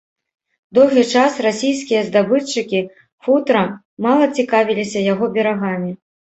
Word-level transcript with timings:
Доўгі 0.77 1.03
час 1.13 1.31
расійскія 1.47 2.01
здабытчыкі 2.07 2.81
футра 3.27 3.63
мала 4.09 4.25
цікавіліся 4.41 4.99
яго 5.13 5.33
берагамі. 5.41 5.91